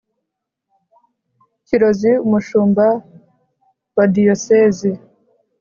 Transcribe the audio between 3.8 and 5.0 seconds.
wa diyosezi